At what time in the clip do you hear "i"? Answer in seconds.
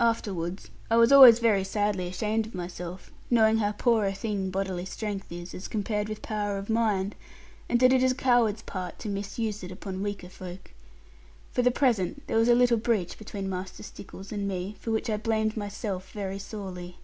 0.90-0.96, 15.08-15.18